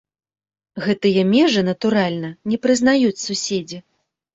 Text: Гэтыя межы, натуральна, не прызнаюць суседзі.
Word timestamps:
Гэтыя 0.85 1.21
межы, 1.35 1.61
натуральна, 1.69 2.35
не 2.51 2.57
прызнаюць 2.67 3.17
суседзі. 3.31 3.87